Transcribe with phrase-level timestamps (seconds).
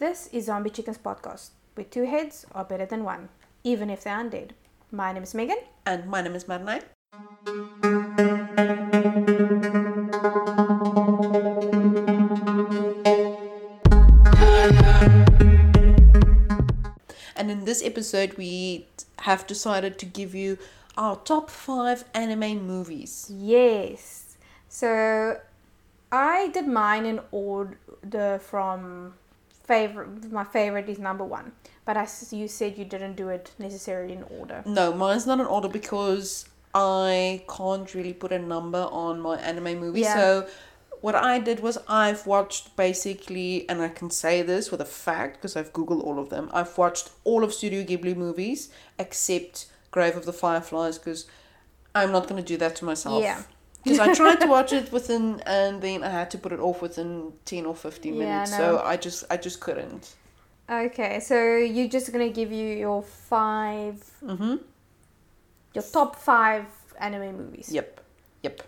[0.00, 3.28] This is Zombie Chickens podcast, where two heads are better than one,
[3.62, 4.52] even if they're undead.
[4.90, 5.58] My name is Megan.
[5.84, 6.80] And my name is Marnay.
[17.36, 18.86] And in this episode, we
[19.18, 20.56] have decided to give you
[20.96, 23.30] our top five anime movies.
[23.30, 24.38] Yes.
[24.66, 25.40] So
[26.10, 29.12] I did mine in order from
[29.72, 30.32] favorite.
[30.32, 31.52] My favorite is number one,
[31.84, 34.62] but as you said, you didn't do it necessarily in order.
[34.66, 39.78] No, mine's not in order because I can't really put a number on my anime
[39.78, 40.00] movie.
[40.00, 40.14] Yeah.
[40.14, 40.48] So
[41.00, 45.36] what I did was I've watched basically, and I can say this with a fact
[45.36, 46.50] because I've googled all of them.
[46.52, 51.26] I've watched all of Studio Ghibli movies except Grave of the Fireflies because
[51.94, 53.22] I'm not going to do that to myself.
[53.22, 53.42] Yeah.
[53.82, 56.82] Because I tried to watch it within, and then I had to put it off
[56.82, 58.50] within ten or fifteen Yeah, minutes.
[58.52, 58.56] no.
[58.58, 60.14] So I just, I just couldn't.
[60.68, 64.56] Okay, so you're just gonna give you your five, Mm-hmm.
[65.74, 66.66] your top five
[66.98, 67.70] anime movies.
[67.72, 68.00] Yep,
[68.42, 68.62] yep.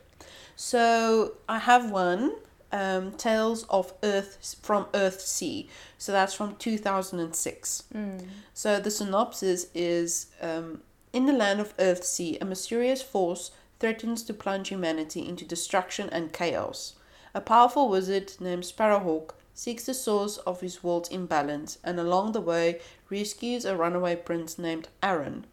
[0.56, 2.32] So I have one,
[2.72, 5.68] um, Tales of Earth from Earthsea.
[5.98, 7.84] So that's from two thousand and six.
[7.94, 8.26] Mm.
[8.54, 13.50] So the synopsis is: um, in the land of Earthsea, a mysterious force
[13.82, 16.94] threatens to plunge humanity into destruction and chaos.
[17.34, 22.40] A powerful wizard named Sparrowhawk seeks the source of his world's imbalance, and along the
[22.40, 22.80] way
[23.10, 25.46] rescues a runaway prince named Arren.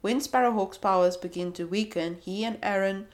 [0.00, 3.06] When Sparrowhawk's powers begin to weaken, he and Arren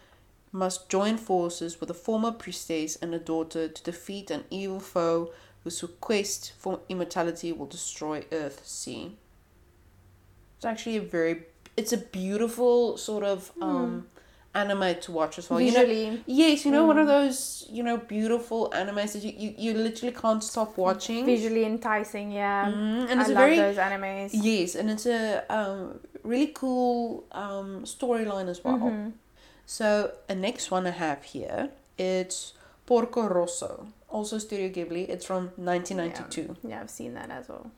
[0.52, 5.34] must join forces with a former priestess and a daughter to defeat an evil foe
[5.64, 9.12] whose quest for immortality will destroy Earthsea.
[10.56, 11.42] It's actually a very
[11.76, 14.06] it's a beautiful sort of um
[14.54, 15.60] anime to watch as well.
[15.60, 19.54] You know, yes, you know one of those, you know, beautiful animes that you, you,
[19.56, 21.24] you literally can't stop watching.
[21.24, 22.32] visually enticing.
[22.32, 24.30] Yeah, Mhm, And I it's a love very those animes.
[24.32, 28.78] Yes, and it's a um, really cool um, storyline as well.
[28.78, 29.10] Mm-hmm.
[29.66, 32.54] So, a next one I have here, it's
[32.86, 35.08] Porco Rosso, also Studio Ghibli.
[35.08, 36.56] It's from 1992.
[36.68, 37.70] Yeah, I've seen that as well.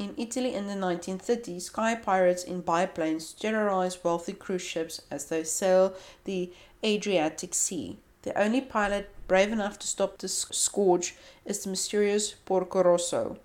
[0.00, 5.44] In Italy in the 1930s, sky pirates in biplanes terrorize wealthy cruise ships as they
[5.44, 5.92] sail
[6.24, 6.50] the
[6.82, 7.98] Adriatic Sea.
[8.22, 13.36] The only pilot brave enough to stop this scourge is the mysterious Porco Rosso,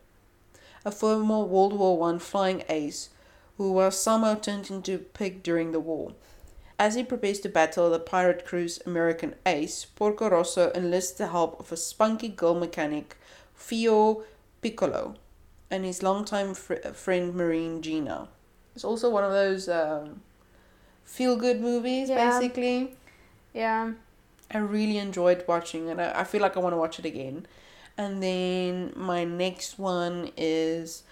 [0.86, 3.10] a former World War One flying ace
[3.58, 6.14] who was somehow turned into a pig during the war.
[6.80, 11.60] As he prepares to battle the pirate crew's American ace, Porco Rosso enlists the help
[11.60, 13.18] of a spunky girl mechanic,
[13.54, 14.24] Fio
[14.62, 15.16] Piccolo,
[15.72, 18.28] and his longtime fr- friend Marine Gina.
[18.76, 20.22] It's also one of those um,
[21.04, 22.30] feel good movies, Yeah.
[22.30, 22.96] basically.
[23.54, 23.94] Yeah,
[24.52, 25.98] I really enjoyed watching it.
[26.00, 27.46] I, I feel like I want to watch it again.
[27.98, 31.04] And then my next one is,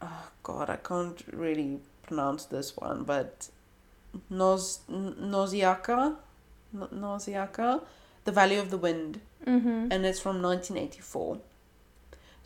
[0.00, 3.48] oh god, I can't really pronounce this one, but
[4.32, 6.16] Noz Noziaka,
[6.72, 7.82] No- Noziaka,
[8.24, 9.88] The Valley of the Wind, mm-hmm.
[9.92, 11.38] and it's from 1984.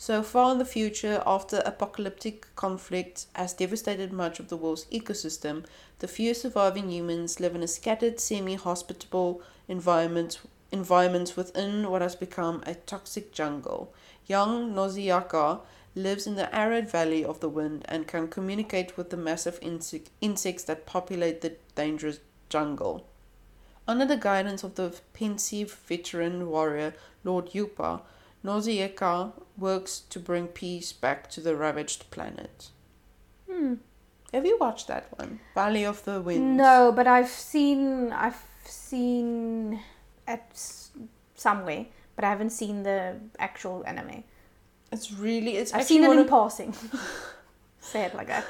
[0.01, 5.67] So far in the future, after apocalyptic conflict has devastated much of the world's ecosystem,
[5.99, 10.41] the few surviving humans live in a scattered, semi-hospitable environment
[10.73, 13.93] environments within what has become a toxic jungle.
[14.27, 15.61] Young Noziaka
[15.95, 20.09] lives in the arid valley of the wind and can communicate with the massive insect,
[20.23, 23.07] insects that populate the dangerous jungle.
[23.87, 28.01] Under the guidance of the pensive veteran warrior Lord Yupa,
[28.45, 32.69] Noziaka works to bring peace back to the ravaged planet.
[33.51, 33.75] Hmm.
[34.33, 35.41] Have you watched that one?
[35.55, 36.57] Valley of the Wind.
[36.57, 39.81] No, but I've seen I've seen
[40.27, 40.53] at
[41.35, 41.87] somewhere,
[42.17, 44.23] but I haven't seen the actual anime.
[44.93, 46.75] It's really it's I've seen it in of, passing.
[47.81, 48.45] Say it like that.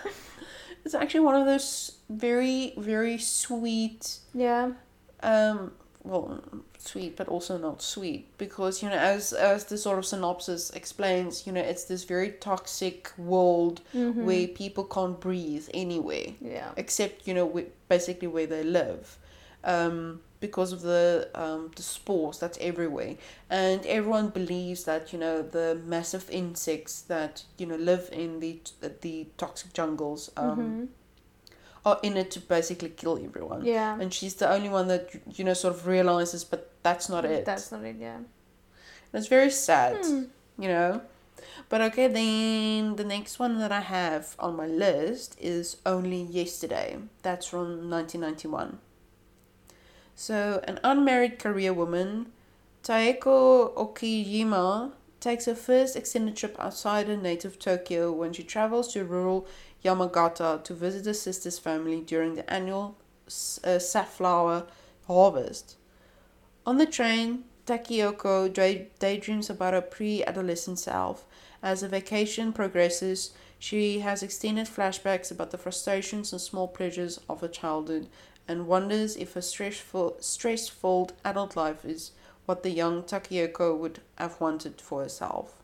[0.85, 4.73] it's actually one of those very very sweet Yeah.
[5.23, 6.43] um well
[6.79, 11.47] sweet but also not sweet because you know as as the sort of synopsis explains
[11.47, 14.25] you know it's this very toxic world Mm-hmm.
[14.25, 16.71] where people can't breathe anyway Yeah.
[16.77, 19.19] except you know wh- basically where they live
[19.65, 23.17] um, because of the um, the spores that's everywhere
[23.51, 28.59] and everyone believes that you know the massive insects that you know live in the
[29.03, 30.89] the toxic jungles um, Mhm.
[31.85, 33.99] Are in it to basically kill everyone Yeah.
[34.01, 37.45] and she's the only one that you know sort of realizes but that's not it
[37.47, 37.97] That's not it.
[37.99, 38.17] Yeah.
[38.17, 38.27] and
[39.15, 40.25] it's very sad Hmm.
[40.59, 41.01] you know
[41.71, 46.99] but okay then the next one that i have on my list is only yesterday
[47.23, 48.79] that's from 1991
[50.15, 52.27] so an unmarried korea woman
[52.83, 59.05] taeko okajima takes her first extended trip outside her native Tokyo when she travels to
[59.05, 59.47] rural
[59.85, 62.97] Yamagata to visit her sister's family during the annual
[63.65, 64.67] uh, safflower
[65.07, 65.77] harvest.
[66.67, 68.53] On the train, Takayoko
[68.99, 71.25] daydreams about her pre adolescent self.
[71.63, 77.43] As the vacation progresses, she has extended flashbacks about the frustrations and small pleasures of
[77.43, 78.09] her childhood
[78.49, 82.13] and wonders if a stressful, stress-filled adult life is
[82.47, 85.60] what the young Takayoko would have wanted for herself.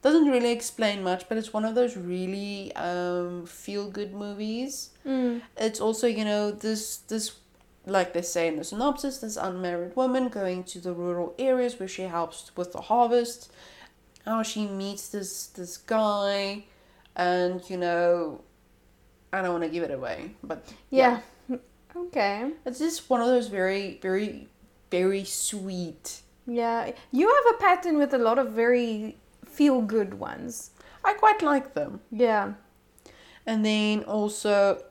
[0.00, 4.90] Doesn't really explain much, but it's one of those really um, feel-good movies.
[5.04, 5.42] Mm.
[5.56, 7.32] It's also, you know, this this
[7.84, 11.88] like they say in the synopsis, this unmarried woman going to the rural areas where
[11.88, 13.50] she helps with the harvest.
[14.24, 16.64] How she meets this this guy,
[17.16, 18.42] and you know,
[19.32, 21.20] I don't want to give it away, but yeah.
[21.48, 21.56] yeah.
[21.96, 22.50] Okay.
[22.66, 24.48] It's just one of those very, very,
[24.90, 26.20] very sweet.
[26.46, 29.16] Yeah, you have a pattern with a lot of very
[29.58, 30.70] feel good ones.
[31.04, 31.98] I quite like them.
[32.12, 32.52] Yeah.
[33.44, 34.84] And then also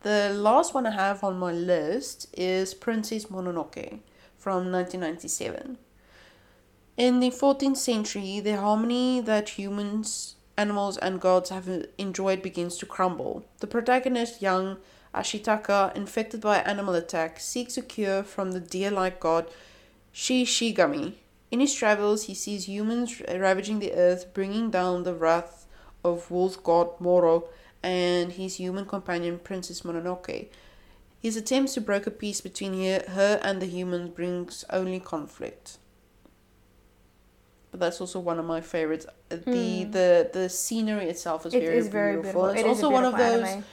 [0.00, 4.00] the last one I have on my list is Princess Mononoke
[4.38, 5.76] from 1997.
[6.96, 11.68] In the 14th century, the harmony that humans, animals, and gods have
[11.98, 13.44] enjoyed begins to crumble.
[13.60, 14.78] The protagonist, young
[15.14, 19.50] Ashitaka, infected by animal attack, seeks a cure from the deer like god
[20.14, 21.16] Shishigami.
[21.52, 25.66] In his travels, he sees humans ravaging the earth, bringing down the wrath
[26.02, 27.44] of wolf god Moro
[27.82, 30.48] and his human companion Princess Mononoke.
[31.20, 32.74] His attempts to broker peace between
[33.18, 35.76] her and the humans brings only conflict.
[37.70, 39.06] But that's also one of my favorites.
[39.28, 39.92] The mm.
[39.92, 42.44] the the scenery itself is it very, is very beautiful.
[42.44, 42.70] beautiful.
[42.70, 43.64] It's it also one of those anime.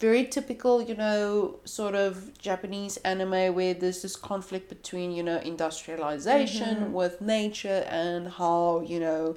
[0.00, 5.36] Very typical, you know, sort of Japanese anime where there's this conflict between, you know,
[5.36, 6.92] industrialization mm-hmm.
[6.92, 9.36] with nature and how, you know,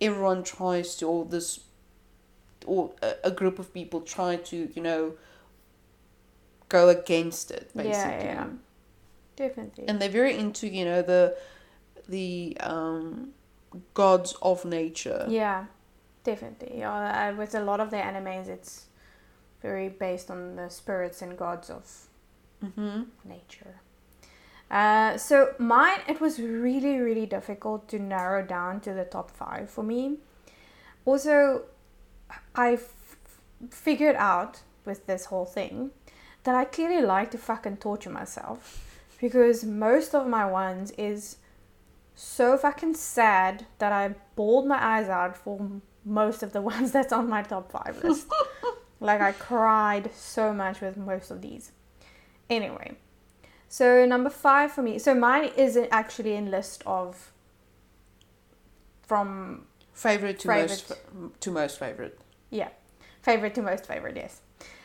[0.00, 1.60] everyone tries to all this
[2.66, 5.14] or a, a group of people try to you know
[6.68, 8.46] go against it basically yeah, yeah.
[9.36, 11.36] definitely and they're very into you know the
[12.08, 13.30] the um
[13.94, 15.64] gods of nature yeah
[16.24, 18.86] definitely uh, with a lot of their animes it's
[19.60, 21.84] very based on the spirits and gods of
[22.64, 23.02] mm-hmm.
[23.24, 23.80] nature
[24.70, 29.68] uh, so mine it was really really difficult to narrow down to the top five
[29.70, 30.16] for me
[31.04, 31.62] also
[32.54, 33.16] I f-
[33.70, 35.90] figured out with this whole thing
[36.44, 38.86] that I clearly like to fucking torture myself
[39.20, 41.36] because most of my ones is
[42.14, 47.12] so fucking sad that I bawled my eyes out for most of the ones that's
[47.12, 48.26] on my top five list.
[49.00, 51.72] like I cried so much with most of these.
[52.48, 52.96] Anyway,
[53.68, 54.98] so number five for me.
[54.98, 57.32] So mine isn't actually in list of
[59.02, 60.68] from favorite to favorite.
[60.68, 62.20] most to most favorite.
[62.50, 62.68] Yeah,
[63.22, 64.42] favorite to most favorite, yes.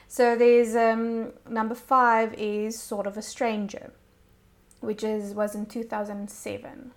[0.07, 3.91] So there's um, number five is Sword of a Stranger,
[4.79, 6.91] which is was in 2007.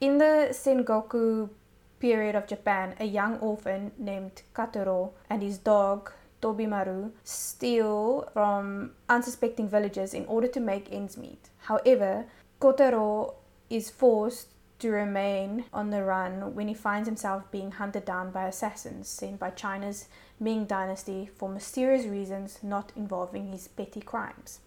[0.00, 1.50] In the Sengoku
[2.00, 6.10] period of Japan, a young orphan named Kotaro and his dog
[6.42, 11.50] Tobimaru steal from unsuspecting villagers in order to make ends meet.
[11.58, 12.24] However,
[12.60, 13.34] Kotaro
[13.68, 14.48] is forced
[14.78, 19.38] to remain on the run when he finds himself being hunted down by assassins sent
[19.38, 20.08] by China's
[20.40, 24.60] Ming Dynasty for mysterious reasons not involving his petty crimes.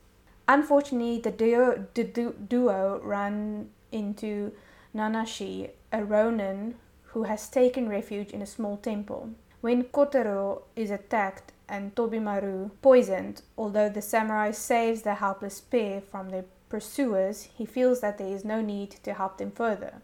[0.47, 4.51] Unfortunately, the duo, the duo run into
[4.95, 6.75] Nanashi, a Ronin
[7.13, 9.29] who has taken refuge in a small temple.
[9.61, 16.29] When Kotaro is attacked and Tobimaru poisoned, although the samurai saves the helpless pair from
[16.29, 20.01] their pursuers, he feels that there is no need to help them further.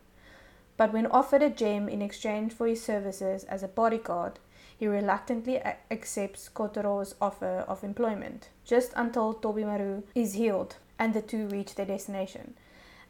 [0.77, 4.39] But when offered a gem in exchange for his services as a bodyguard,
[4.77, 5.59] he reluctantly
[5.91, 11.87] accepts Kotaro's offer of employment, just until Tobimaru is healed and the two reach their
[11.87, 12.53] destination.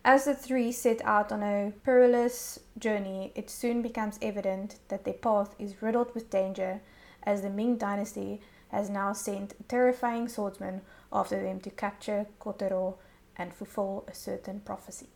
[0.06, 5.14] As the three set out on a perilous journey, it soon becomes evident that their
[5.14, 6.82] path is riddled with danger,
[7.24, 12.96] as the Ming dynasty has now sent terrifying swordsmen after them to capture Kotaro
[13.36, 15.08] and fulfill a certain prophecy.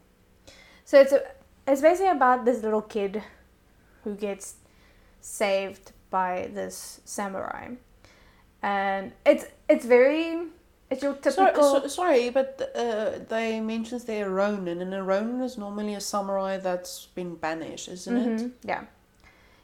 [0.85, 1.23] So it's a,
[1.65, 3.23] it's basically about this little kid
[4.03, 4.55] who gets
[5.21, 7.69] saved by this samurai,
[8.61, 10.47] and it's it's very
[10.93, 11.63] it's your typical.
[11.63, 16.01] Sorry, so, sorry but uh, they mentions they're Ronin, and a Ronin is normally a
[16.01, 18.45] samurai that's been banished, isn't mm-hmm.
[18.45, 18.51] it?
[18.63, 18.83] Yeah,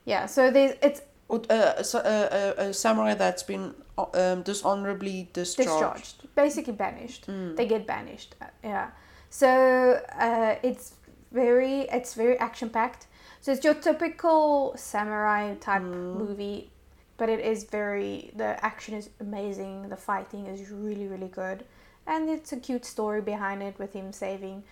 [0.05, 0.25] yeah.
[0.25, 5.69] So there's it's uh, a, a, a, samurai that's been um, dishonorably discharged.
[5.69, 7.27] Discharged, basically banished.
[7.27, 7.55] Mm.
[7.55, 8.36] They get banished.
[8.41, 8.89] Uh, yeah.
[9.29, 10.95] So uh, it's
[11.31, 13.07] very it's very action packed.
[13.41, 16.71] So it's your typical samurai type movie,
[17.19, 19.89] but it is very the action is amazing.
[19.89, 21.65] The fighting is really really good,
[22.07, 24.63] and it's a cute story behind it with him saving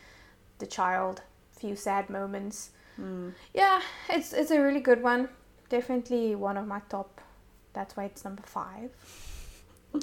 [0.58, 1.22] the child.
[1.52, 2.70] Few sad moments.
[3.00, 3.34] Mm.
[3.54, 5.30] Yeah, it's it's a really good one.
[5.70, 7.22] Definitely one of my top.
[7.74, 8.90] That's why it's number five.
[9.94, 10.02] uh,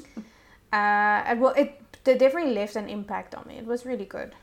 [0.71, 3.57] and well, it, it definitely left an impact on me.
[3.57, 4.35] It was really good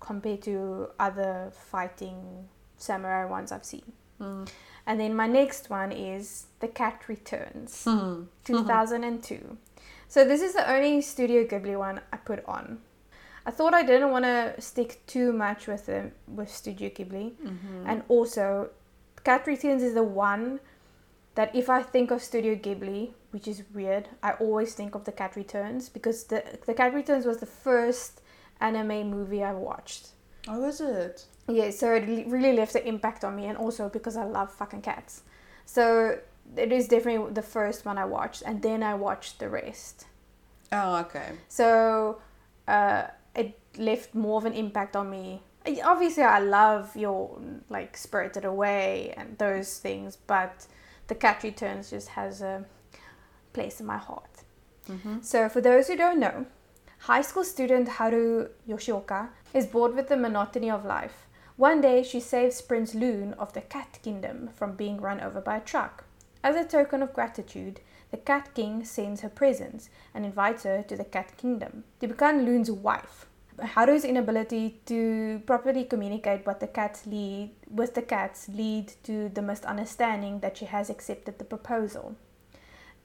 [0.00, 3.92] compared to other fighting samurai ones I've seen.
[4.20, 4.48] Mm.
[4.86, 8.28] And then my next one is The Cat Returns, Mm.
[8.44, 9.56] 2002.
[10.08, 12.80] So this is the only Studio Ghibli one I put on.
[13.44, 17.84] I thought I didn't want to stick too much with the with Studio Ghibli, Mhm.
[17.86, 18.70] and also
[19.24, 20.60] Cat Returns is the one
[21.34, 25.12] that if I think of Studio Ghibli, which is weird, I always think of The
[25.12, 28.20] Cat Returns because the The Cat Returns was the first
[28.60, 30.10] anime movie I watched.
[30.48, 31.26] Oh, is it?
[31.48, 34.82] Yeah, so it really left an impact on me, and also because I love fucking
[34.82, 35.22] cats.
[35.64, 36.18] So
[36.56, 40.06] it is definitely the first one I watched, and then I watched the rest.
[40.72, 41.32] Oh, okay.
[41.48, 42.20] So
[42.66, 45.42] uh, it left more of an impact on me.
[45.84, 47.38] Obviously, I love your
[47.68, 50.66] like Spirited Away and those things, but
[51.08, 52.64] The Cat Returns just has a
[53.52, 54.30] place in my heart.
[54.88, 55.18] Mm-hmm.
[55.22, 56.46] So, for those who don't know,
[57.00, 61.25] high school student Haru Yoshioka is bored with the monotony of life.
[61.56, 65.56] One day, she saves Prince Loon of the Cat Kingdom from being run over by
[65.56, 66.04] a truck.
[66.44, 70.96] As a token of gratitude, the Cat King sends her presents and invites her to
[70.96, 73.24] the Cat Kingdom to become Loon's wife.
[73.58, 79.40] Haru's inability to properly communicate what the cats lead with the cats lead to the
[79.40, 82.16] misunderstanding that she has accepted the proposal.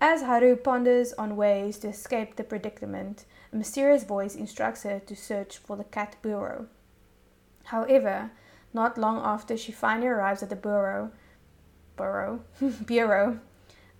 [0.01, 5.15] As Haru ponders on ways to escape the predicament, a mysterious voice instructs her to
[5.15, 6.67] search for the cat bureau.
[7.65, 8.31] However,
[8.73, 11.11] not long after she finally arrives at the bureau,
[11.97, 12.41] bureau,
[12.85, 13.39] bureau,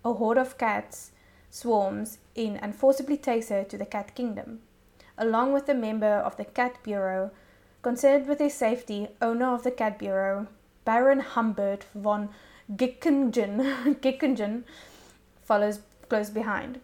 [0.04, 1.12] a horde of cats
[1.50, 4.60] swarms in and forcibly takes her to the cat kingdom.
[5.18, 7.32] Along with a member of the cat bureau,
[7.82, 10.48] concerned with his safety, owner of the cat bureau,
[10.86, 12.30] Baron Humbert von
[12.76, 14.64] Gickingen, Gickingen
[15.44, 16.80] follows close behind.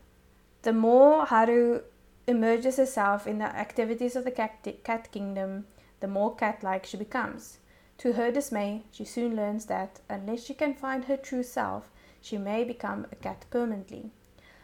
[0.63, 1.81] The more Haru
[2.27, 5.65] immerses herself in the activities of the cat, cat kingdom,
[6.01, 7.57] the more cat like she becomes.
[7.99, 11.89] To her dismay, she soon learns that unless she can find her true self,
[12.21, 14.11] she may become a cat permanently.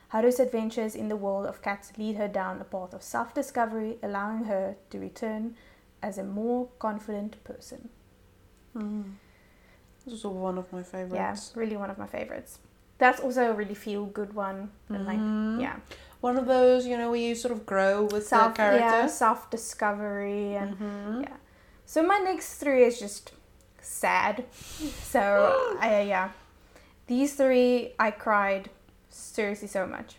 [0.09, 3.97] Haru's adventures in the world of cats lead her down a path of self discovery,
[4.03, 5.55] allowing her to return
[6.03, 7.89] as a more confident person.
[8.75, 9.13] Mm.
[10.05, 11.15] This is one of my favorites.
[11.15, 12.59] Yeah, really one of my favorites.
[12.99, 14.69] That's also a really feel good one.
[14.89, 15.77] And like, yeah.
[16.21, 18.79] One of those, you know, where you sort of grow with self the character.
[18.85, 21.23] yeah, self discovery and Mhm.
[21.23, 21.35] yeah.
[21.93, 23.33] So my next three is just
[23.81, 24.45] sad.
[25.11, 26.29] So I yeah.
[27.05, 28.71] These three I cried
[29.11, 30.15] seriously so much.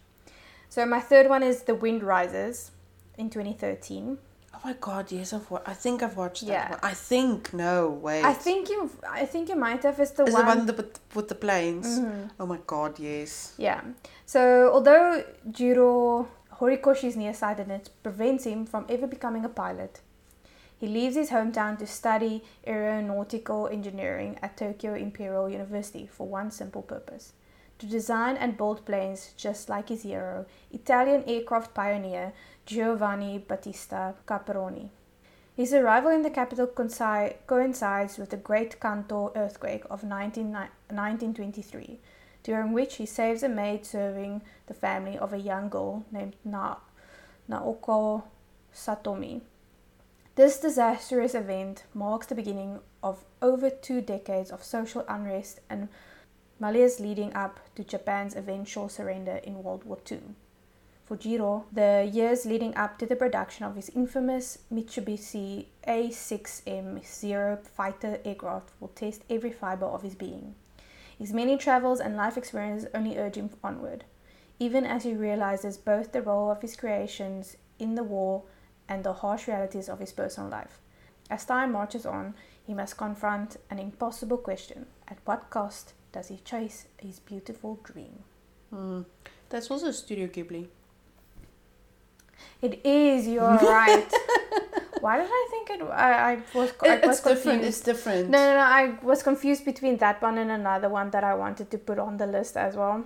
[0.68, 2.70] So my third one is The Wind Rises
[3.18, 4.18] in 2013.
[4.54, 6.70] Oh my god, yes, I've wa- I think I've watched that Yeah.
[6.70, 6.78] one.
[6.92, 8.24] I think, no, wait.
[8.24, 8.88] I think you
[9.20, 10.76] I think you might have is the Is one, the one the,
[11.16, 11.88] with, the planes?
[11.98, 12.30] Mhm.
[12.38, 13.54] Oh my god, yes.
[13.58, 13.80] Yeah.
[14.26, 14.40] So
[14.72, 16.28] although Jiro
[16.60, 20.00] Horikoshi's nearsightedness prevents him from ever becoming a pilot,
[20.84, 26.82] he leaves his hometown to study aeronautical engineering at Tokyo Imperial University for one simple
[26.82, 27.32] purpose
[27.78, 32.34] to design and build planes just like his hero, Italian aircraft pioneer
[32.66, 34.90] Giovanni Battista Caproni.
[35.56, 41.98] His arrival in the capital coincides with the Great Kanto earthquake of 19, 1923
[42.42, 46.76] during which he saves a maid serving the family of a young girl named Na-
[47.48, 48.24] Naoko
[48.74, 49.40] Satomi.
[50.36, 55.88] This disastrous event marks the beginning of over two decades of social unrest and
[56.58, 60.22] malaise leading up to Japan's eventual surrender in World War II.
[61.04, 68.18] For Jiro, the years leading up to the production of his infamous Mitsubishi A6M0 fighter
[68.24, 70.56] aircraft will test every fiber of his being.
[71.16, 74.02] His many travels and life experiences only urge him onward,
[74.58, 78.42] even as he realizes both the role of his creations in the war
[78.88, 80.78] and the harsh realities of his personal life.
[81.30, 82.34] As time marches on,
[82.66, 88.20] he must confront an impossible question at what cost does he chase his beautiful dream?
[88.72, 89.04] Mm.
[89.48, 90.66] That's also Studio Ghibli.
[92.62, 93.42] It is, you're
[93.78, 94.06] right.
[95.00, 95.82] Why did I think it?
[95.82, 97.42] I, I was, I It- was it's different.
[97.42, 97.68] confused.
[97.68, 98.30] It's different.
[98.30, 98.60] No, no, no.
[98.60, 102.16] I was confused between that one and another one that I wanted to put on
[102.16, 103.04] the list as well.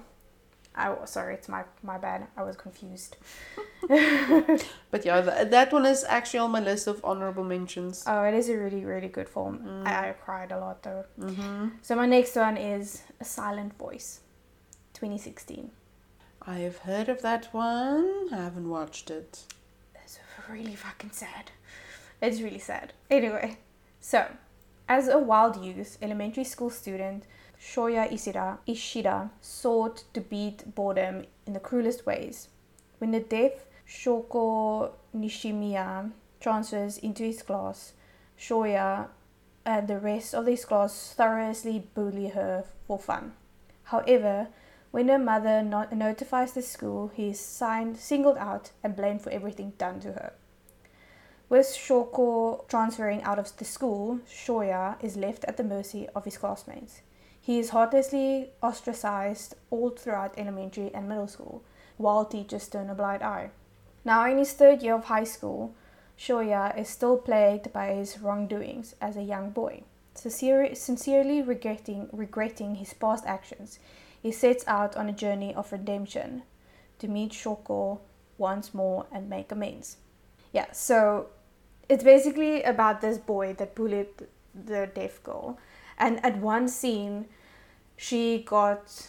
[0.79, 2.29] I sorry, it's my my bad.
[2.37, 3.17] I was confused.
[4.91, 8.05] But yeah, th- that one is actually on my list of honorable mentions.
[8.07, 9.59] Oh, it is a really really good film.
[9.59, 9.87] Mm.
[9.87, 11.05] I, I cried a lot though.
[11.19, 11.69] Mm-hmm.
[11.83, 14.21] So my next one is A Silent Voice,
[14.95, 15.71] 2016.
[16.47, 18.29] I have heard of that one.
[18.33, 19.45] I haven't watched it.
[20.03, 20.19] It's
[20.49, 21.51] really fucking sad.
[22.23, 22.93] It's really sad.
[23.11, 23.59] Anyway,
[24.01, 24.27] so
[24.89, 27.25] as a wild youth, elementary school student,
[27.61, 32.49] Shoya Ishida, Ishida sought to beat boredom in the cruelest ways.
[32.99, 37.95] When the deaf Shoko Nishimiya transfers into his class,
[38.39, 39.09] Shoya
[39.65, 43.35] and the rest of his class thoroughly bully her for fun.
[43.85, 44.49] However,
[44.91, 49.31] when her mother not- notifies the school, he is signed, singled out, and blamed for
[49.31, 50.33] everything done to her.
[51.49, 56.39] With Shoko transferring out of the school, Shoya is left at the mercy of his
[56.39, 57.03] classmates.
[57.49, 61.63] He is heartlessly ostracized all throughout elementary and middle school,
[61.97, 63.49] while teachers turn a blind eye.
[64.05, 65.75] Now, in his third year of high school,
[66.19, 69.85] Shoya is still plagued by his wrongdoings as a young boy.
[70.13, 73.79] Sincere, sincerely regretting, regretting his past actions,
[74.23, 76.43] he sets out on a journey of redemption
[76.99, 78.01] to meet Shoko
[78.37, 79.97] once more and make amends.
[80.53, 81.29] Yeah, so
[81.89, 84.09] it's basically about this boy that bullied
[84.55, 85.59] the deaf girl,
[85.97, 87.25] and at one scene,
[87.99, 89.07] she got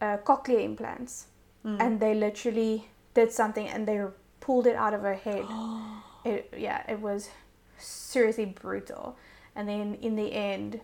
[0.00, 1.26] uh, cochlear implants,
[1.64, 1.80] Mm.
[1.80, 3.98] and they literally did something and they
[4.40, 5.44] pulled it out of her head.
[6.24, 7.30] it, yeah, it was
[7.78, 9.16] seriously brutal.
[9.56, 10.80] And then in the end,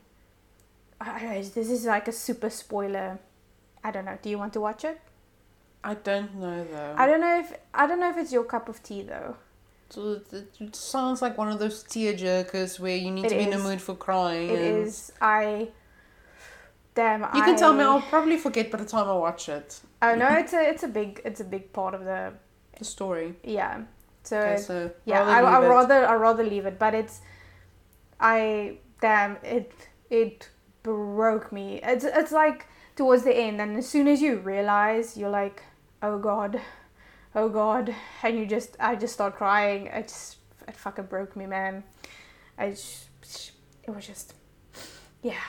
[1.01, 3.19] I, this is like a super spoiler.
[3.85, 4.17] I don't know.
[4.23, 5.01] Do you want to watch it?
[5.85, 6.95] I don't know though.
[6.97, 9.37] I don't know if I don't know if it's your cup of tea though.
[9.91, 13.43] So it sounds like one of those tear jerkers where you need It to be
[13.43, 14.51] in a mood for crying.
[14.51, 15.13] It and is.
[15.21, 15.69] I.
[17.35, 17.85] You can tell me.
[17.85, 19.81] I'll probably forget by the time I watch it.
[20.03, 20.29] Oh no!
[20.29, 22.33] It's a it's a big it's a big part of the
[22.79, 23.35] The story.
[23.43, 23.83] yeah.
[24.23, 27.21] So Okay, so yeah, rather I I rather I rather leave it, but it's
[28.21, 29.73] I damn it
[30.11, 30.49] it
[30.83, 31.81] broke me.
[31.83, 32.67] It's it's like
[32.97, 35.63] towards the end, and as soon as you realize, you're like,
[36.03, 36.61] oh god,
[37.35, 39.87] oh god, and you just I just start crying.
[39.87, 40.37] It just
[40.69, 41.83] it fucking broke me, man.
[42.59, 43.53] I just,
[43.85, 44.35] it was just
[45.23, 45.41] yeah.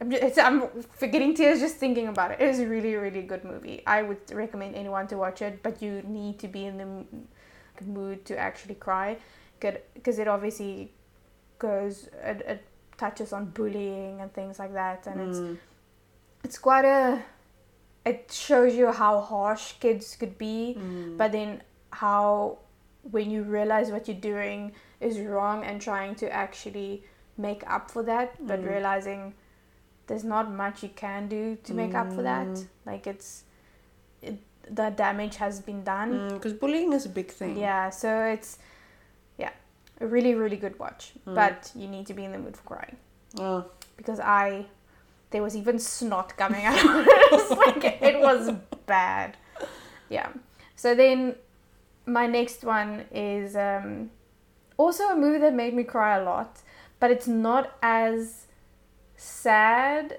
[0.00, 2.40] I'm just, it's, I'm forgetting tears just thinking about it.
[2.40, 3.82] It is a really, really good movie.
[3.86, 8.24] I would recommend anyone to watch it, but you need to be in the mood
[8.26, 9.16] to actually cry,
[9.60, 10.92] because it obviously
[11.58, 12.64] goes, it, it
[12.96, 15.58] touches on bullying and things like that, and it's Mm.
[16.44, 17.22] it's quite a,
[18.04, 21.16] it shows you how harsh kids could be, Mm.
[21.16, 22.58] but then how
[23.10, 27.04] when you realize what you're doing is wrong and trying to actually
[27.36, 28.68] make up for that, but Mm.
[28.68, 29.34] realizing
[30.08, 32.46] there's not much you can do to make up for that.
[32.48, 32.66] Mm.
[32.86, 33.44] Like it's,
[34.22, 36.28] it, the damage has been done.
[36.34, 37.56] Because Mm, bullying is a big thing.
[37.56, 38.58] Yeah, so it's,
[39.38, 39.52] yeah,
[40.00, 41.12] a really really good watch.
[41.26, 41.34] Mm.
[41.34, 42.96] But you need to be in the mood for crying
[43.38, 43.64] Oh.
[43.96, 44.66] because I,
[45.30, 46.82] there was even snot coming out.
[47.64, 48.50] like it was
[48.86, 49.36] bad.
[50.08, 50.28] Yeah.
[50.74, 51.34] So then,
[52.06, 54.10] my next one is um,
[54.78, 56.62] also a movie that made me cry a lot,
[57.00, 58.46] but it's not as
[59.18, 60.18] sad.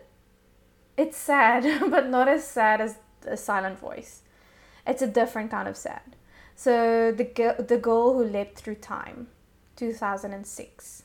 [0.98, 4.22] It's sad, but not as sad as a silent voice.
[4.86, 6.16] It's a different kind of sad.
[6.56, 9.28] So the girl, the girl who leapt through time,
[9.78, 11.04] 2006.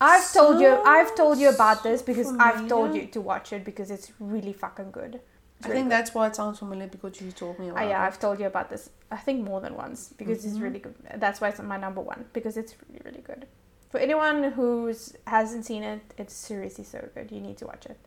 [0.00, 3.64] I've told you, I've told you about this because I've told you to watch it
[3.64, 5.20] because it's really fucking good.
[5.58, 5.92] It's I really think good.
[5.92, 8.06] that's why it sounds familiar because you told me Oh, about yeah, it.
[8.06, 8.90] I've told you about this.
[9.10, 10.62] I think more than once because it's Mhm.
[10.62, 10.94] really good.
[11.14, 13.46] That's why it's my number one because it's really really good.
[13.88, 17.30] For anyone who's hasn't seen it, it's seriously so good.
[17.30, 17.98] You need to watch it.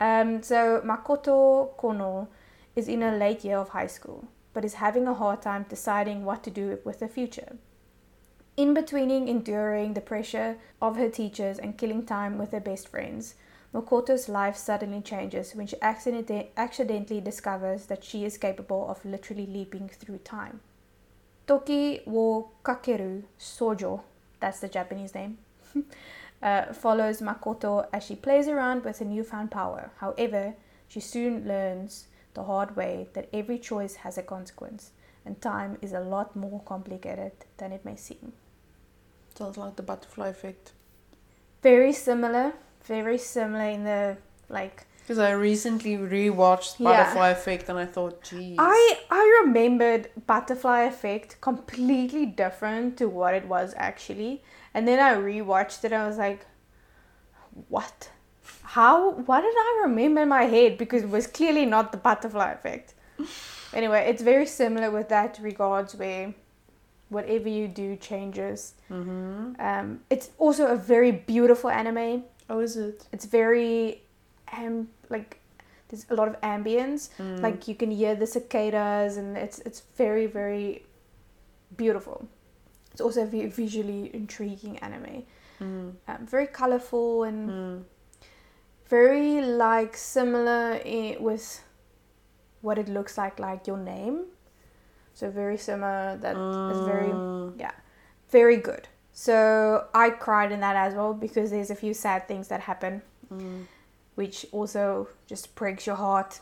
[0.00, 2.28] Um, so Makoto Kono
[2.74, 6.24] is in a late year of high school, but is having a hard time deciding
[6.24, 7.56] what to do with the future.
[8.56, 13.34] In betweening enduring the pressure of her teachers and killing time with her best friends,
[13.74, 19.46] Makoto's life suddenly changes when she accident- accidentally discovers that she is capable of literally
[19.46, 20.60] leaping through time.
[21.46, 24.00] Toki wo Kakeru Shojo,
[24.46, 25.38] that's the Japanese name,
[26.42, 29.90] uh, follows Makoto as she plays around with her newfound power.
[29.98, 30.54] However,
[30.86, 34.92] she soon learns the hard way that every choice has a consequence,
[35.24, 38.34] and time is a lot more complicated than it may seem.
[39.34, 40.70] Sounds like the butterfly effect.
[41.60, 42.52] Very similar,
[42.84, 44.16] very similar in the
[44.48, 47.04] like Because I recently rewatched Yeah.
[47.04, 48.56] Butterfly Effect and I thought, geez.
[48.58, 54.42] I I remembered Butterfly Effect completely different to what it was actually,
[54.74, 55.92] and then I rewatched it.
[55.92, 56.40] I was like,
[57.68, 58.10] "What?
[58.62, 59.12] How?
[59.12, 60.76] What did I remember in my head?
[60.76, 62.94] Because it was clearly not the Butterfly Effect."
[63.72, 66.34] anyway, it's very similar with that regards where
[67.08, 68.74] whatever you do changes.
[68.90, 69.60] Mm-hmm.
[69.60, 72.24] Um, it's also a very beautiful anime.
[72.50, 73.06] Oh, is it?
[73.12, 74.02] It's very,
[74.52, 75.40] um, like
[75.88, 77.10] there's a lot of ambience.
[77.18, 77.40] Mm.
[77.42, 80.84] Like you can hear the cicadas, and it's it's very very
[81.76, 82.28] beautiful.
[82.92, 85.24] It's also a visually intriguing anime.
[85.60, 85.94] Mm.
[86.08, 87.84] Um, very colorful and Mm.
[88.88, 91.62] very like similar i with
[92.62, 94.24] what it looks like like your name.
[95.14, 96.18] So very similar.
[96.20, 96.36] That
[96.70, 97.14] is very
[97.58, 97.72] yeah,
[98.30, 98.88] very good.
[99.12, 103.02] So I cried in that as well because there's a few sad things that happen,
[103.32, 103.64] Mm.
[104.16, 106.40] Which also just breaks your heart.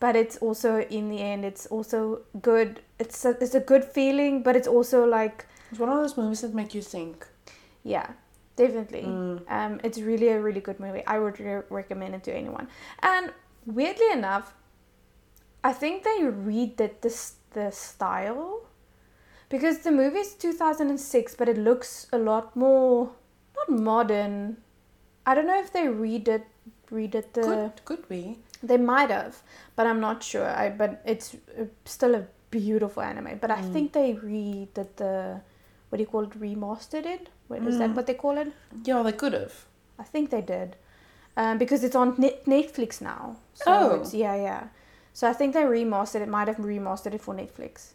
[0.00, 2.80] But it's also in the end, it's also good.
[2.98, 6.40] It's a, it's a good feeling, but it's also like It's one of those movies
[6.40, 7.26] that make you think.
[7.84, 8.08] yeah,
[8.56, 9.02] definitely.
[9.02, 9.42] Mm.
[9.48, 11.04] Um, it's really a really good movie.
[11.06, 12.66] I would re- recommend it to anyone.
[13.00, 13.32] And
[13.66, 14.54] weirdly enough,
[15.62, 18.62] I think they redid this the style
[19.50, 23.10] because the movie is 2006, but it looks a lot more
[23.54, 24.56] not modern.
[25.26, 26.42] I don't know if they redid
[26.92, 27.42] redid the.
[27.42, 28.38] Could could be.
[28.62, 29.42] They might have,
[29.76, 30.46] but I'm not sure.
[30.48, 33.38] I but it's uh, still a beautiful anime.
[33.40, 33.72] But I Mm.
[33.72, 35.40] think they redid the
[35.88, 36.40] what do you call it?
[36.40, 37.28] Remastered it.
[37.48, 37.96] What, Is that Mm.
[37.96, 38.52] what they call it?
[38.84, 39.52] Yeah, they could have.
[39.98, 40.76] I think they did,
[41.36, 43.36] um, because it's on Net- Netflix now.
[43.54, 44.10] So Oh.
[44.12, 44.62] yeah, yeah.
[45.12, 46.28] So I think they remastered it.
[46.28, 47.92] Might have remastered it for Netflix.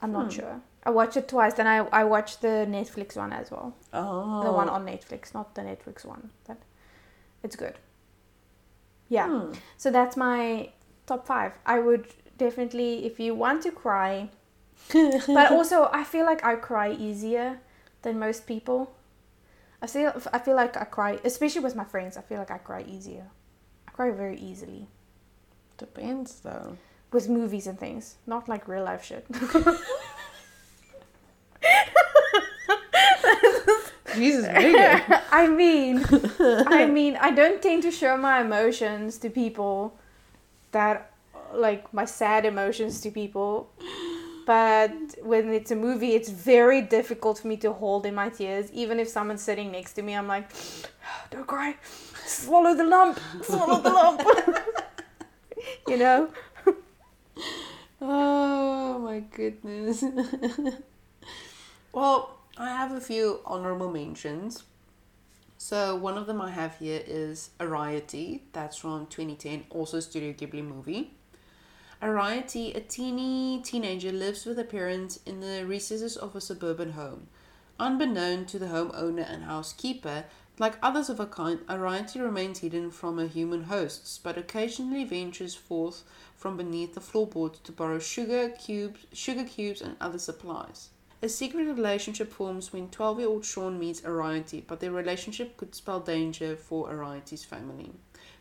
[0.00, 0.30] I'm not Hmm.
[0.40, 0.60] sure.
[0.86, 1.54] I watched it twice.
[1.54, 3.74] Then I I watched the Netflix one as well.
[3.92, 4.42] Oh.
[4.42, 6.30] The one on Netflix, not the Netflix one.
[6.48, 6.56] But
[7.42, 7.74] it's good.
[9.10, 9.26] Yeah.
[9.28, 9.52] Hmm.
[9.76, 10.70] So that's my
[11.06, 11.52] top five.
[11.66, 12.06] I would
[12.38, 14.30] definitely, if you want to cry,
[14.92, 17.58] but also I feel like I cry easier
[18.02, 18.94] than most people.
[19.82, 22.16] I feel I feel like I cry, especially with my friends.
[22.16, 23.26] I feel like I cry easier.
[23.88, 24.88] I cry very easily
[25.76, 26.76] Depends though.
[27.12, 29.26] with movies and things, not like real life shit.
[34.20, 35.22] Jesus, bigger.
[35.32, 36.04] I mean,
[36.38, 39.96] I mean, I don't tend to show my emotions to people
[40.72, 41.12] that
[41.52, 43.70] like my sad emotions to people.
[44.46, 48.70] But when it's a movie, it's very difficult for me to hold in my tears.
[48.72, 50.50] Even if someone's sitting next to me, I'm like,
[51.30, 51.76] don't cry,
[52.26, 54.22] swallow the lump, swallow the lump.
[55.88, 56.30] you know?
[58.02, 60.02] Oh my goodness.
[61.92, 64.64] well, I have a few honorable mentions.
[65.56, 68.40] So one of them I have here is Arrietty.
[68.52, 71.14] That's from 2010, also Studio Ghibli movie.
[72.02, 77.28] Arrietty, a teeny teenager, lives with her parents in the recesses of a suburban home.
[77.78, 80.24] Unbeknown to the homeowner and housekeeper,
[80.58, 85.54] like others of her kind, Arrietty remains hidden from her human hosts, but occasionally ventures
[85.54, 86.02] forth
[86.36, 90.88] from beneath the floorboards to borrow sugar cubes, sugar cubes, and other supplies.
[91.22, 96.56] A secret relationship forms when 12-year-old Sean meets Arrietty, but their relationship could spell danger
[96.56, 97.92] for Arrietty's family.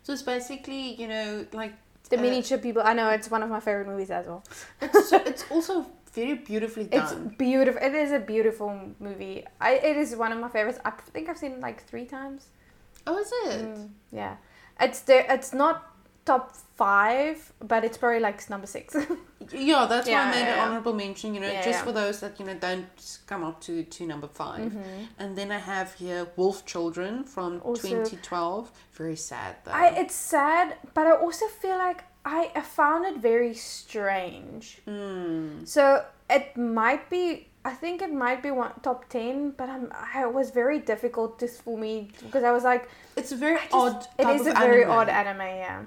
[0.04, 1.74] So it's basically, you know, like
[2.10, 2.82] The uh, miniature people.
[2.86, 4.44] I know it's one of my favorite movies as well.
[4.82, 7.36] It's, so, it's also very beautifully It's done.
[7.38, 7.82] beautiful.
[7.82, 9.46] It is a beautiful movie.
[9.60, 10.80] I it is one of my favorites.
[10.86, 12.48] I think I've seen it like three times.
[13.06, 13.62] oh, is it?
[13.76, 14.38] Mm, yeah,
[14.80, 15.89] it's the it's not
[16.32, 17.38] top five,
[17.72, 18.96] but it's probably like number six.
[19.52, 20.66] Yeah, that's why I made yeah, an yeah.
[20.66, 21.34] honorable mention.
[21.36, 21.86] You know, Yeah, just yeah.
[21.88, 22.88] for those that you know don't
[23.32, 25.08] come up to to number 5 Mhm.
[25.22, 28.70] And then I have here Wolf Children from Also- 2012.
[29.02, 29.72] Very sad though.
[29.84, 32.00] I it's sad, but I also feel like
[32.38, 34.64] I, I found it very strange.
[34.88, 35.68] Mm.
[35.76, 35.84] So
[36.30, 37.24] it might be.
[37.72, 41.32] I think it might be one top ten, but I'm, I it was very difficult
[41.44, 41.94] just for me
[42.26, 42.84] because I was like,
[43.20, 44.00] It's a very just- odd.
[44.22, 45.52] it is a very odd anime.
[45.66, 45.82] Yeah.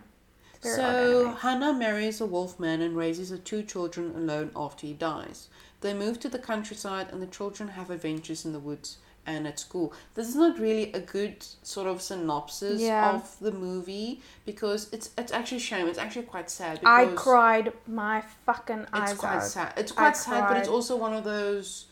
[0.62, 1.34] Very So.
[1.40, 5.48] Hana marries a wolf man and raises her two children alone after he dies.
[5.80, 9.58] They move to the countryside and the children have adventures in the woods and at
[9.58, 9.92] school.
[10.14, 13.14] This is not really a good sort of synopsis Yeah.
[13.14, 15.86] of the movie because it's it's actually a shame.
[15.86, 19.10] It's actually quite sad I cried my fucking eyes out.
[19.10, 19.44] it's quite out.
[19.44, 19.72] sad.
[19.76, 21.86] It's I quite sad, but it's also one of those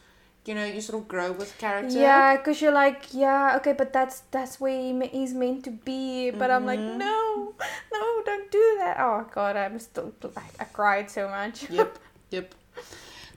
[0.46, 1.98] you know, you sort of grow with character.
[1.98, 6.30] Yeah, because you're like, yeah, okay, but that's that's where he he's meant to be.
[6.30, 6.96] But I'm like, Mhm.
[6.98, 7.54] no,
[7.92, 8.96] no, don't do that.
[8.98, 11.68] Oh God, I'm still I, I cried so much.
[11.70, 11.98] Yep,
[12.30, 12.54] yep.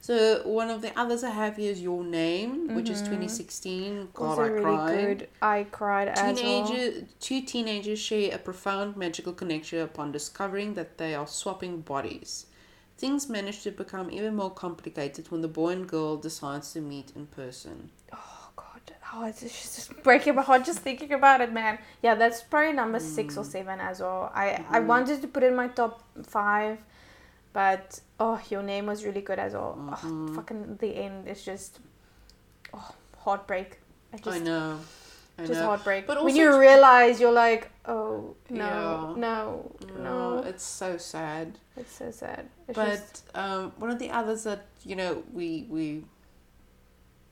[0.02, 3.10] So one of the others I have here is Your Name, which is Mhm.
[3.10, 4.10] 2016.
[4.14, 5.18] God, also I really cried.
[5.18, 5.28] good.
[5.42, 6.66] I cried as well.
[7.22, 12.48] Two teenagers share a profound magical connection upon discovering that they are swapping bodies.
[13.04, 17.12] Things manage to become even more complicated when the boy and girl decides to meet
[17.18, 17.90] in person.
[18.14, 18.82] Oh God,
[19.14, 21.80] oh, it's just, just breaking my heart just thinking about it, man.
[22.02, 23.52] Yeah, that's probably number six or Mm.
[23.56, 24.32] seven as well.
[24.34, 24.88] I I Mhm.
[24.94, 26.02] wanted to put it in my top
[26.38, 26.78] five,
[27.52, 29.76] But oh, your name was really good as well.
[29.78, 30.36] Oh, Mhm.
[30.36, 31.82] fucking the end is just
[32.74, 32.92] oh
[33.26, 33.80] heartbreak.
[34.14, 34.80] I just I know.
[35.38, 35.68] I just know.
[35.68, 36.06] heartbreak.
[36.08, 39.14] But when you realize you're like, oh no, Yeah.
[39.18, 41.60] no, No, no, it's so sad.
[41.76, 42.50] it's so sad.
[42.68, 46.06] It's but just, um, one of the others that you know we we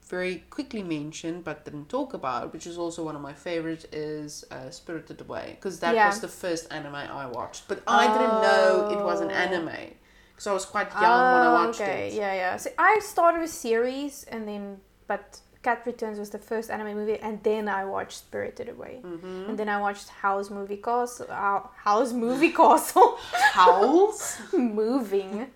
[0.09, 4.43] very quickly mentioned but didn't talk about, which is also one of my favorites, is
[4.51, 6.07] uh, Spirited Away because that Yeah.
[6.07, 7.67] was the first anime I watched.
[7.67, 9.33] But I didn't know it was an Oh.
[9.45, 9.93] anime
[10.31, 12.07] because I was quite young when I Oh, watched okay.
[12.09, 12.13] it.
[12.15, 12.57] Yeah, yeah.
[12.57, 17.19] So I started a series and then, but Cat Returns was the first anime movie,
[17.19, 18.99] and then I watched Spirited Away.
[19.03, 21.27] hmm And then I watched House Movie Castle.
[21.29, 23.17] Uh, House Movie Castle.
[23.53, 24.37] Howls.
[24.53, 25.47] Moving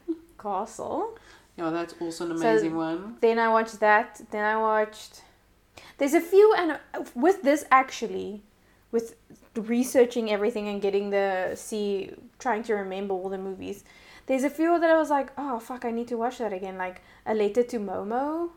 [0.41, 1.17] Castle.
[1.57, 3.17] Yeah, that's also an So- amazing one.
[3.21, 4.21] Then I watched that.
[4.31, 5.21] Then I watched.
[5.97, 6.77] There's a few, and
[7.15, 8.43] with this actually,
[8.91, 9.15] with
[9.55, 13.83] researching everything and getting the see, trying to remember all the movies.
[14.27, 16.77] There's a few that I was like, oh fuck, I need to watch that again.
[16.77, 18.49] Like a letter to Momo.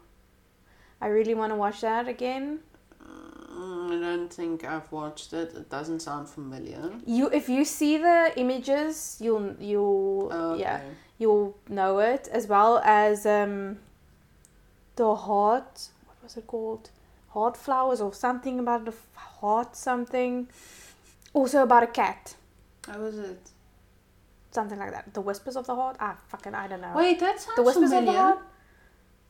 [1.00, 2.60] I really want to watch that again.
[3.02, 5.54] Mm, I don't think I've watched it.
[5.54, 6.90] It doesn't sound familiar.
[7.06, 10.80] You, if you see the images, you'll you'll Oh, yeah
[11.20, 13.78] you'll know it as well as um
[14.94, 16.90] the heart what was it called
[17.30, 20.48] heart flowers or something about the heart something
[21.32, 22.36] also about a cat
[22.86, 23.50] How was it?
[24.52, 27.40] something like that the whispers of the heart ah fucking i don't know Wait, that
[27.40, 28.08] sounds the whispers familiar.
[28.10, 28.38] of the heart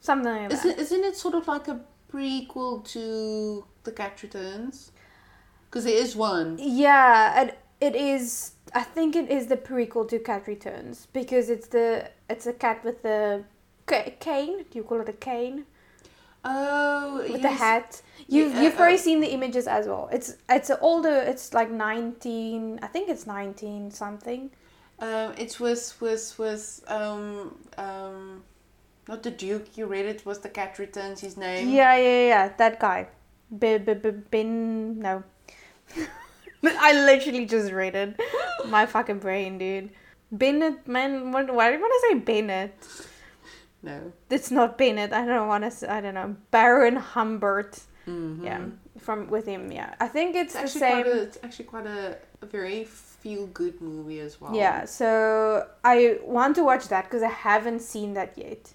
[0.01, 1.81] something like that Isn't, isn't it sort of like a
[2.13, 4.93] prequel to The Cat Returns?
[5.67, 6.57] Because there is one.
[6.59, 11.69] yeah it, it is i think it is the prequel to cat returns because it's
[11.69, 13.45] the it's a cat with the
[13.87, 15.65] ca- cane do you call it a cane
[16.45, 17.43] Oh, with yes.
[17.43, 18.03] the hat.
[18.29, 20.09] You've Yeah, you've probably uh, seen the images as well.
[20.13, 21.13] It's it's an older.
[21.33, 22.79] It's like nineteen.
[22.81, 24.51] I think it's nineteen something.
[25.01, 28.45] Um, it's with with with um um,
[29.09, 29.77] not the Duke.
[29.77, 30.25] You read it.
[30.27, 31.69] Was The Cat Returns his name?
[31.71, 32.49] Yeah, yeah, yeah.
[32.57, 33.09] That guy.
[33.51, 34.99] Ben.
[35.01, 35.25] No.
[36.65, 38.21] I literally just read it.
[38.69, 39.91] My fucking brain, dude.
[40.31, 41.33] Bennett, man.
[41.33, 42.87] What, why do you want to say Bennett?
[43.83, 44.13] No.
[44.29, 45.13] It's not Bennett.
[45.13, 45.71] I don't want to.
[45.71, 46.37] say I don't know.
[46.51, 47.81] Baron Humbert.
[48.07, 48.45] Mm-hmm.
[48.45, 48.61] Yeah,
[48.99, 49.71] from with him.
[49.71, 51.03] Yeah, I think it's, It's the same.
[51.03, 54.55] quite a, it's actually quite a, a very feel good movie as well.
[54.55, 58.73] Yeah, so I want to watch that because I haven't seen that yet.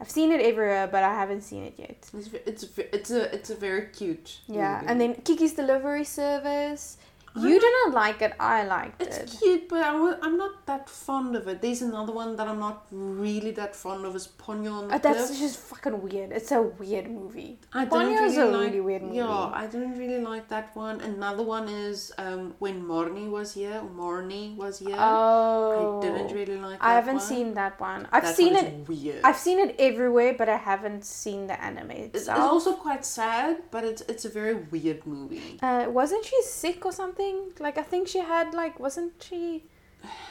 [0.00, 1.90] I've seen it everywhere, but I haven't seen it yet.
[1.90, 4.38] It's it's it's a it's a very cute.
[4.46, 4.86] Yeah, movie.
[4.86, 6.98] and then Kiki's Delivery Service.
[7.36, 8.32] You didn't like it.
[8.40, 9.22] I liked It's it.
[9.24, 11.60] It's cute, but I wa- I'm not that fond of it.
[11.62, 14.98] There's another one that I'm not really that fond of is Ponyo on the Uh,
[14.98, 15.38] that's Cliff.
[15.38, 16.32] just fucking weird.
[16.32, 17.58] It's a weird movie.
[17.72, 19.16] I don't Ponyo is really a like, really weird movie.
[19.18, 21.00] Yeah, I didn't really like that one.
[21.00, 24.96] Another one is um, when Marnie was here, or Marnie was here.
[24.98, 26.78] Oh, I didn't really like.
[26.80, 27.24] That I haven't one.
[27.24, 28.08] seen that one.
[28.10, 28.88] I've That seen one it.
[28.88, 29.20] Weird.
[29.24, 33.62] I've seen it everywhere, but I haven't seen the anime It's, it's also quite sad,
[33.70, 35.58] but it's it's a very weird movie.
[35.62, 37.17] Uh, wasn't she sick or something?
[37.58, 39.64] Like I think she had like wasn't she?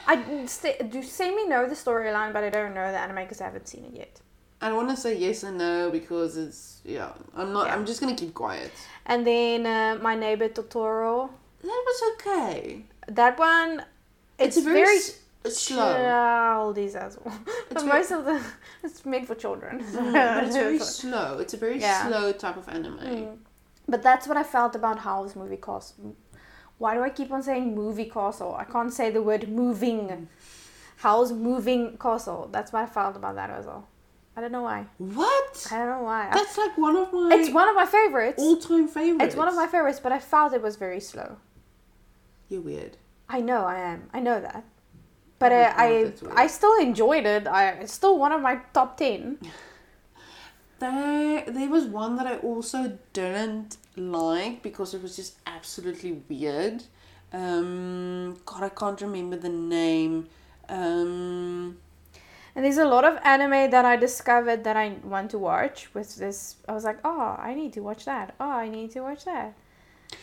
[0.06, 3.44] I do say me know the storyline, but I don't know the anime because I
[3.44, 4.20] haven't seen it yet.
[4.60, 7.12] I want to say yes and no because it's yeah.
[7.36, 7.66] I'm not.
[7.66, 7.74] Yeah.
[7.74, 8.72] I'm just gonna keep quiet.
[9.06, 11.30] And then uh, my neighbor Totoro.
[11.62, 12.84] That was okay.
[13.08, 13.82] That one,
[14.38, 15.18] It's, it's, very, very s-
[15.58, 15.92] slow.
[15.92, 17.36] childish as well.
[17.46, 18.40] It's But very- most of the
[18.84, 19.80] it's made for children.
[19.80, 21.38] Mm, but it's very slow.
[21.38, 22.06] It's a very Yeah.
[22.08, 22.98] slow type of anime.
[22.98, 23.36] Mm.
[23.88, 26.14] But that's what I felt about Howl's movie castle.
[26.78, 28.54] Why do I keep on saying movie castle?
[28.58, 30.08] I can't say the word moving.
[30.08, 30.24] Hmm.
[30.98, 32.48] Howl's moving castle.
[32.50, 33.86] That's what I felt about that as well.
[34.36, 34.86] I don't know why.
[34.98, 35.66] What?
[35.72, 36.28] I don't know why.
[36.30, 38.40] I- That's like one of my it's one of my favorites.
[38.42, 39.24] all-time favorites.
[39.24, 41.36] It's one of my favorites, but I felt it was very slow.
[42.48, 42.96] You're weird.
[43.28, 44.08] I know I am.
[44.14, 44.64] I know that.
[45.40, 46.42] But Oh I, God, I.
[46.44, 47.46] I still enjoyed it.
[47.46, 49.38] I, it's still one of my top 10.
[50.80, 56.82] There, there was one that I also didn't like because it was just absolutely weird.
[57.32, 60.28] Um, God, I can't remember the name.
[60.68, 61.78] Um,
[62.54, 66.16] And there's a lot of anime that I discovered that I want to watch with
[66.16, 66.56] this.
[66.68, 68.34] I was like, oh, I need to watch that.
[68.40, 69.54] Oh, I need to watch that.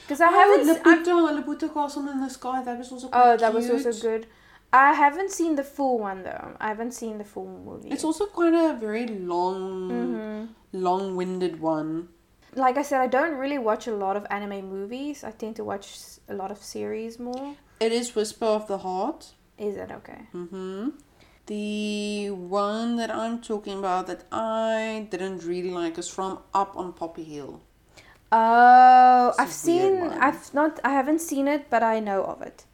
[0.02, 0.84] Because I oh, haven't.
[0.84, 2.64] Laputa, Laputa Castle in the Sky.
[2.64, 4.28] That was also oh, that was also good.
[4.74, 6.58] I haven't seen the full one though.
[6.60, 7.90] I haven't seen the full movie.
[7.90, 12.10] It's also quite a very long, hmm long-winded one.
[12.56, 15.24] Like I said, I don't really watch a lot of anime movies.
[15.24, 15.98] I tend to watch
[16.30, 17.56] a lot of series more.
[17.80, 19.34] It is Whisper of the Heart.
[19.58, 20.22] Is it okay?
[20.34, 20.90] Mm-hmm.
[21.48, 26.94] The one that I'm talking about that I didn't really like is from Up on
[26.94, 27.62] Poppy Hill.
[28.32, 30.00] Oh, It's I've seen.
[30.00, 30.18] one.
[30.20, 30.80] I've not.
[30.84, 32.66] I haven't seen it, but I know of it.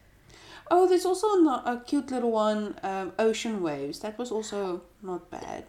[0.70, 3.98] Oh, there's also a, a cute little one, um, Ocean Waves.
[3.98, 5.64] That was also not bad.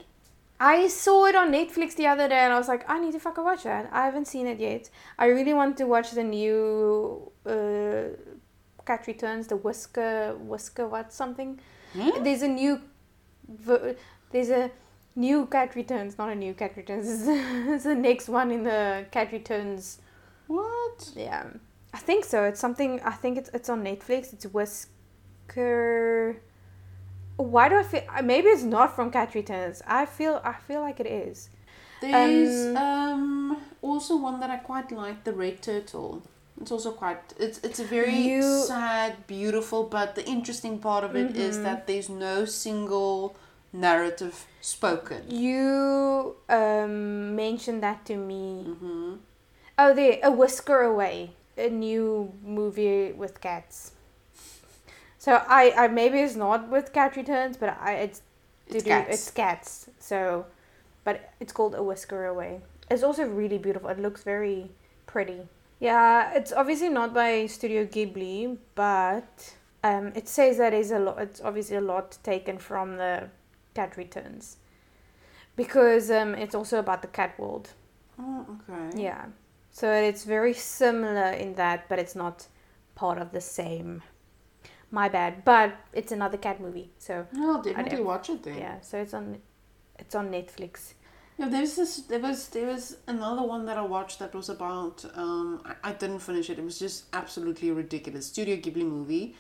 [0.64, 3.20] I saw it on Netflix the other day and I was like, I need to
[3.20, 3.90] fucking watch that.
[3.92, 4.90] I haven't seen it yet.
[5.20, 8.16] I really want to watch the new uh,
[8.86, 11.60] Cat Returns, the Whisker, Whisker what something.
[11.92, 12.24] Hmm?
[12.24, 12.80] There's a new,
[14.32, 14.72] there's a
[15.18, 17.10] new Cat Returns, not a new Cat Returns.
[17.10, 20.00] It's, it's the next one in the Cat Returns.
[20.48, 21.12] What?
[21.14, 21.44] Yeah,
[21.94, 22.46] I think so.
[22.46, 23.02] It's something.
[23.02, 24.32] I think it's it's on Netflix.
[24.34, 26.42] It's Whisker.
[27.38, 28.04] Why do I feel?
[28.24, 29.82] Maybe it's not from Cat Returns.
[29.88, 30.42] I feel.
[30.44, 31.50] I feel like it is.
[32.02, 36.22] There's um, also one that I quite like, the Red Turtle.
[36.62, 37.18] It's also quite.
[37.40, 41.64] It's it's a very You- sad, beautiful, but the interesting part of it is Mhm.
[41.64, 43.36] that there's no single
[43.74, 45.24] narrative spoken.
[45.30, 48.64] You um, mentioned that to me.
[48.80, 49.16] hmm
[49.80, 53.94] Oh, there, A Whisker Away, a new movie with cats.
[55.24, 58.22] So I, I maybe it's not with Cat Returns, but I it's
[58.68, 59.14] It's do- cats.
[59.14, 59.90] it's cats.
[60.00, 60.46] So,
[61.06, 62.60] but it's called A Whisker Away.
[62.92, 63.88] It's also really beautiful.
[63.90, 64.72] It looks very
[65.06, 65.48] pretty.
[65.80, 71.18] Yeah, it's obviously not by Studio Ghibli, but um, it says that is a lot.
[71.22, 73.30] It's obviously a lot taken from the
[73.76, 74.58] Cat Returns,
[75.56, 77.70] because um, it's also about the cat world.
[78.20, 79.02] Oh, okay.
[79.02, 79.26] Yeah.
[79.72, 82.48] So it's very similar in that, but it's not
[82.96, 84.04] part of the same.
[84.94, 86.92] My bad, but it's another cat movie.
[87.00, 88.58] So No, I'll definitely watch it then.
[88.60, 89.42] yeah, so it's on,
[89.98, 90.94] it's on Netflix.
[91.40, 91.98] Yeah, there's this.
[92.12, 95.04] There was there was another one that I watched that was about.
[95.16, 96.60] Um, I, I didn't finish it.
[96.60, 98.28] It was just absolutely ridiculous.
[98.28, 99.36] Studio Ghibli movie,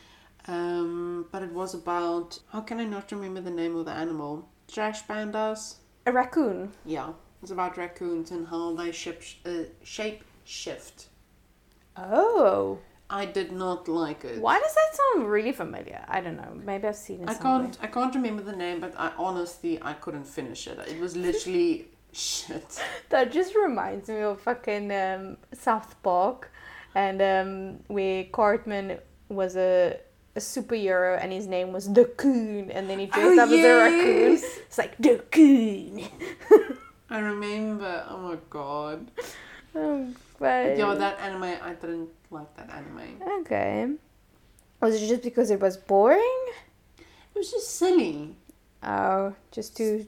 [0.47, 2.39] um, but it was about.
[2.51, 4.49] How can I not remember the name of the animal?
[4.67, 5.75] Trash pandas.
[6.07, 6.71] A raccoon.
[6.83, 7.11] Yeah,
[7.43, 11.09] it's about raccoons and how they ship, uh, shape shift.
[11.95, 12.79] Oh,
[13.21, 14.41] I did not like it.
[14.47, 16.01] why does that sound really familiar?
[16.07, 16.51] I don't know.
[16.69, 17.29] Maybe I've seen it.
[17.29, 17.61] I somewhere.
[17.65, 17.77] can't.
[17.85, 20.77] I can't remember the name, but I honestly I couldn't finish it.
[20.93, 21.73] It was literally
[22.27, 22.69] shit.
[23.13, 26.39] That just reminds me of fucking um, South Park,
[26.95, 27.49] and um,
[27.95, 28.87] where Cartman
[29.29, 29.99] was a,
[30.35, 33.63] a superhero and his name was the Coon, and then he dressed Oh, up as
[33.71, 34.31] a raccoon.
[34.67, 35.93] It's like the Coon.
[37.15, 37.93] I remember.
[38.09, 38.99] Oh my god.
[39.75, 43.21] Um, but Yeah, that anime, I didn't like that anime.
[43.41, 43.89] okay.
[44.81, 46.41] Was it just because it was boring?
[46.97, 48.35] It was just silly.
[48.83, 50.05] Oh, just too.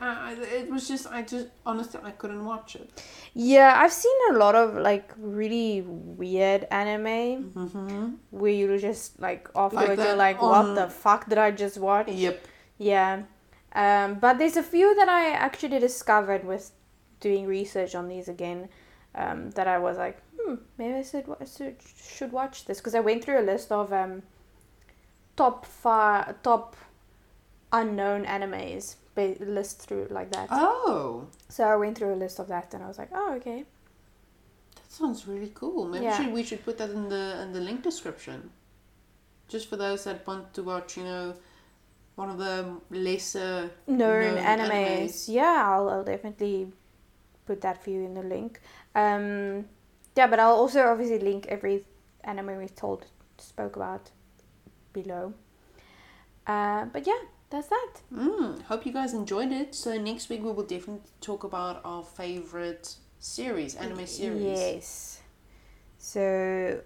[0.00, 2.90] Uh, it was just, I just, honestly, I couldn't watch it.
[3.34, 8.08] Yeah, I've seen a lot of like really weird anime Mm-hmm.
[8.30, 12.08] where you just like afterwards you're like, what the fuck did I just watch?
[12.08, 12.44] Yep.
[12.78, 13.22] Yeah.
[13.74, 16.72] Um, but there's a few that I actually discovered with
[17.20, 18.68] doing research on these again
[19.14, 21.26] um, that I was like, hmm, maybe I should,
[21.56, 24.22] should, should watch this because I went through a list of um,
[25.36, 26.76] top five, top
[27.72, 30.48] unknown animes, ba- list through like that.
[30.50, 33.64] Oh, So I went through a list of that and I was like, oh, okay.
[34.74, 35.86] that sounds really cool.
[35.88, 36.16] Maybe Yeah.
[36.16, 38.50] should, we should put that in the in the link description.
[39.48, 41.34] Just for those that want to watch, you know,
[42.16, 45.12] one of the lesser known, Known animes.
[45.14, 45.28] animes.
[45.28, 46.72] Yeah, I'll, I'll definitely
[47.46, 48.60] put that for you in the link.
[48.94, 49.66] Um,
[50.16, 51.84] yeah, but I'll also obviously link every
[52.24, 53.06] anime we've told
[53.38, 54.10] spoke about
[54.92, 55.34] below.
[56.46, 57.18] Uh, but yeah,
[57.50, 57.94] that's that.
[58.12, 59.74] Mm, hope you guys enjoyed it.
[59.74, 64.42] So next week we will definitely talk about our favorite series, anime series.
[64.42, 65.20] Yes.
[65.98, 66.80] So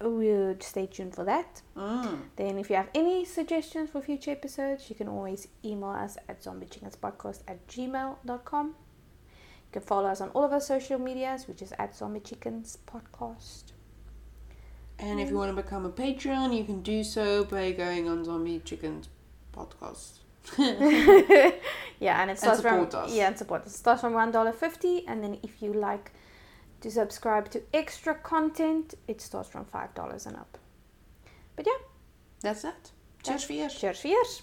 [0.00, 1.62] we'll stay tuned for that.
[1.76, 2.20] Mm.
[2.36, 6.42] Then, if you have any suggestions for future episodes, you can always email us at
[6.42, 8.74] zombiechickenspodcast at gmail.com.
[9.68, 12.78] You can follow us on all of our social medias, which is at Zombie Chickens
[12.86, 13.72] Podcast.
[14.98, 18.24] And if you want to become a Patreon, you can do so by going on
[18.24, 19.08] Zombie Chickens
[19.54, 20.20] podcast.
[22.00, 23.14] yeah, and it starts from support us.
[23.14, 23.74] yeah, and support us.
[23.74, 26.12] It starts from one dollar fifty, and then if you like
[26.80, 30.56] to subscribe to extra content, it starts from five dollars and up.
[31.56, 31.80] But yeah,
[32.40, 32.90] That's that.
[33.22, 34.42] Cheers for cheers, cheers.